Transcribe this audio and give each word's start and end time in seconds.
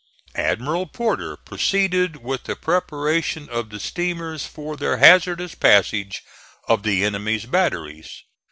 Admiral 0.33 0.87
Porter 0.87 1.37
proceeded 1.37 2.15
with 2.23 2.45
the 2.45 2.55
preparation 2.55 3.47
of 3.49 3.69
the 3.69 3.79
steamers 3.79 4.47
for 4.47 4.75
their 4.75 4.97
hazardous 4.97 5.53
passage 5.53 6.23
of 6.67 6.81
the 6.81 7.03
enemy's 7.05 7.45
batteries. 7.45 8.23